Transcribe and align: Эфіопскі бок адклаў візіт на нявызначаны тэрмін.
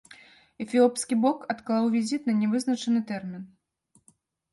Эфіопскі 0.63 1.17
бок 1.25 1.43
адклаў 1.53 1.89
візіт 1.97 2.21
на 2.31 2.35
нявызначаны 2.39 2.99
тэрмін. 3.13 3.45